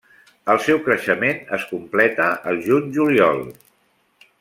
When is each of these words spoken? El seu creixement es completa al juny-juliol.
El 0.53 0.61
seu 0.67 0.79
creixement 0.87 1.43
es 1.59 1.67
completa 1.75 2.33
al 2.53 2.61
juny-juliol. 2.69 3.49